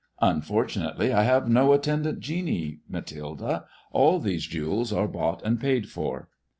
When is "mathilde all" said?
2.89-4.17